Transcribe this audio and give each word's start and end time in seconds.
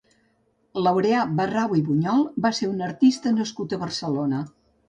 Laureà 0.85 1.19
Barrau 1.41 1.77
i 1.81 1.85
Buñol 1.91 2.25
va 2.47 2.53
ser 2.61 2.71
un 2.73 2.81
artista 2.89 3.37
nascut 3.39 3.77
a 3.77 3.81
Barcelona. 3.87 4.43